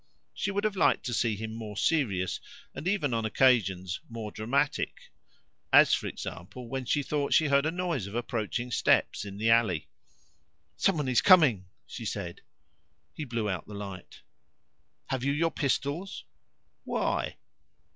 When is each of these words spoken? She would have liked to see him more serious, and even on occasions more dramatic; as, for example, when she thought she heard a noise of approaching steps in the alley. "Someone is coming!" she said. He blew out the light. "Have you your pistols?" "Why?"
She 0.33 0.49
would 0.49 0.63
have 0.63 0.75
liked 0.75 1.05
to 1.05 1.13
see 1.13 1.35
him 1.35 1.53
more 1.53 1.77
serious, 1.77 2.39
and 2.73 2.87
even 2.87 3.13
on 3.13 3.23
occasions 3.23 3.99
more 4.09 4.31
dramatic; 4.31 5.11
as, 5.71 5.93
for 5.93 6.07
example, 6.07 6.67
when 6.67 6.85
she 6.85 7.03
thought 7.03 7.35
she 7.35 7.49
heard 7.49 7.67
a 7.67 7.71
noise 7.71 8.07
of 8.07 8.15
approaching 8.15 8.71
steps 8.71 9.25
in 9.25 9.37
the 9.37 9.51
alley. 9.51 9.89
"Someone 10.75 11.07
is 11.07 11.21
coming!" 11.21 11.65
she 11.85 12.03
said. 12.05 12.41
He 13.13 13.25
blew 13.25 13.47
out 13.47 13.67
the 13.67 13.75
light. 13.75 14.21
"Have 15.11 15.23
you 15.23 15.33
your 15.33 15.51
pistols?" 15.51 16.23
"Why?" 16.83 17.37